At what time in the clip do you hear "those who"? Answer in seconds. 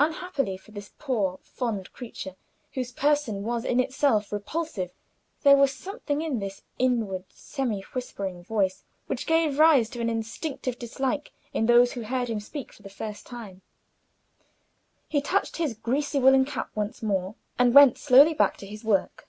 11.66-12.02